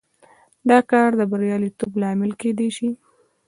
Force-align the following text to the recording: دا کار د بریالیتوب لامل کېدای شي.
دا 0.69 0.79
کار 0.91 1.09
د 1.19 1.21
بریالیتوب 1.31 1.91
لامل 2.01 2.31
کېدای 2.41 2.69
شي. 2.77 2.89